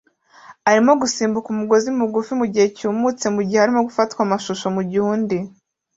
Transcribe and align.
arimo 0.69 0.91
gusimbuka 1.01 1.47
umusozi 1.51 1.89
mugufi 1.99 2.31
mugihe 2.39 2.67
cyumutse 2.77 3.25
mugihe 3.35 3.59
arimo 3.61 3.79
gufatwa 3.87 4.19
amashusho 4.25 4.65
mugihe 4.75 5.03
undi 5.13 5.37